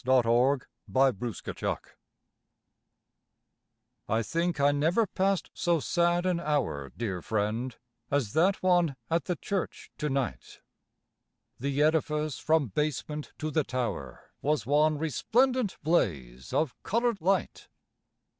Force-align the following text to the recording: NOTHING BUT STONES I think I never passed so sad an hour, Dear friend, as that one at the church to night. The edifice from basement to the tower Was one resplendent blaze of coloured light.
NOTHING 0.03 0.61
BUT 0.87 1.15
STONES 1.35 1.77
I 4.09 4.23
think 4.23 4.59
I 4.59 4.71
never 4.71 5.05
passed 5.05 5.51
so 5.53 5.79
sad 5.79 6.25
an 6.25 6.39
hour, 6.39 6.91
Dear 6.97 7.21
friend, 7.21 7.75
as 8.09 8.33
that 8.33 8.63
one 8.63 8.95
at 9.11 9.25
the 9.25 9.35
church 9.35 9.91
to 9.99 10.09
night. 10.09 10.61
The 11.59 11.83
edifice 11.83 12.39
from 12.39 12.69
basement 12.69 13.33
to 13.37 13.51
the 13.51 13.63
tower 13.63 14.31
Was 14.41 14.65
one 14.65 14.97
resplendent 14.97 15.77
blaze 15.83 16.51
of 16.51 16.73
coloured 16.81 17.21
light. 17.21 17.67